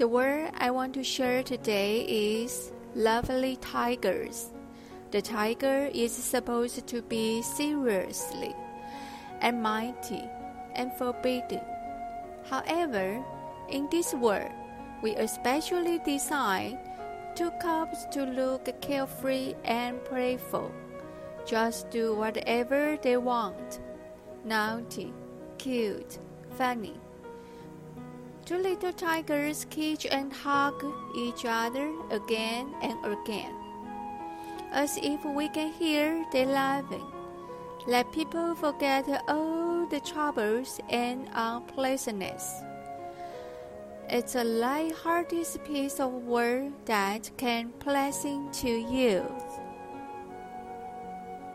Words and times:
The 0.00 0.08
word 0.08 0.52
I 0.56 0.70
want 0.70 0.94
to 0.94 1.04
share 1.04 1.42
today 1.42 2.08
is 2.08 2.72
lovely 2.94 3.56
tigers. 3.56 4.48
The 5.10 5.20
tiger 5.20 5.90
is 5.92 6.16
supposed 6.16 6.86
to 6.86 7.02
be 7.02 7.42
seriously 7.42 8.56
and 9.42 9.62
mighty 9.62 10.24
and 10.74 10.90
forbidding. 10.94 11.60
However, 12.48 13.22
in 13.68 13.90
this 13.90 14.14
world, 14.14 14.50
we 15.02 15.16
especially 15.16 15.98
decide 15.98 16.78
two 17.34 17.50
cubs 17.60 18.06
to 18.12 18.24
look 18.24 18.72
carefree 18.80 19.52
and 19.64 20.02
playful. 20.06 20.72
Just 21.44 21.90
do 21.90 22.14
whatever 22.14 22.96
they 23.02 23.18
want. 23.18 23.80
Naughty, 24.46 25.12
cute, 25.58 26.18
funny. 26.56 26.98
Two 28.44 28.58
little 28.58 28.92
tigers 28.92 29.66
kiss 29.70 30.06
and 30.06 30.32
hug 30.32 30.84
each 31.14 31.44
other 31.46 31.92
again 32.10 32.74
and 32.82 32.98
again, 33.04 33.54
as 34.72 34.98
if 35.00 35.24
we 35.24 35.48
can 35.48 35.72
hear 35.72 36.24
them 36.32 36.50
laughing. 36.50 37.06
Let 37.86 38.12
people 38.12 38.54
forget 38.56 39.06
all 39.28 39.86
the 39.86 40.00
troubles 40.00 40.80
and 40.90 41.28
unpleasantness. 41.32 42.62
It's 44.08 44.34
a 44.34 44.42
light-hearted 44.42 45.46
piece 45.64 46.00
of 46.00 46.12
work 46.12 46.72
that 46.86 47.30
can 47.36 47.70
pleasing 47.78 48.50
to 48.60 48.68
you. 48.68 49.24